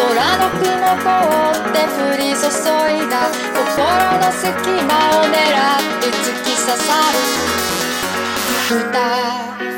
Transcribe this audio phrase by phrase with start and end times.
[0.00, 0.64] 空の雲
[1.04, 1.12] 凍
[1.50, 3.76] って降り注いだ心
[4.18, 4.48] の隙
[4.82, 9.69] 間を狙って突き刺さる歌。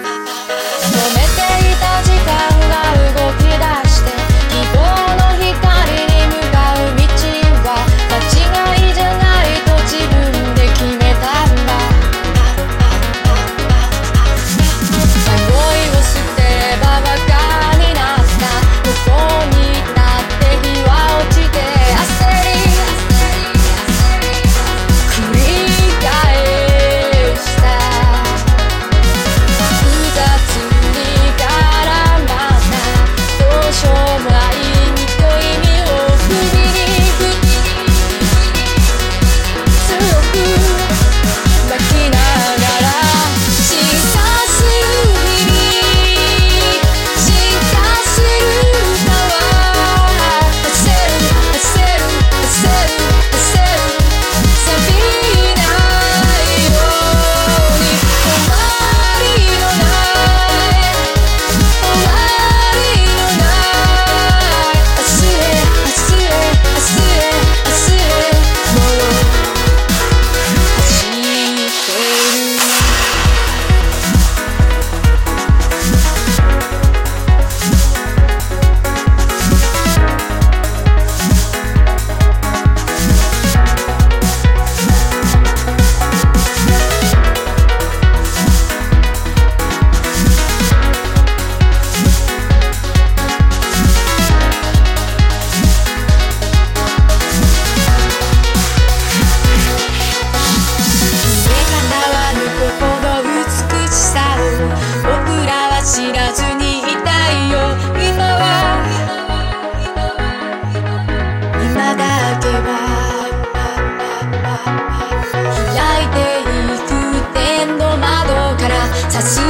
[119.12, 119.44] 茶しよ。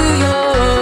[0.81, 0.82] う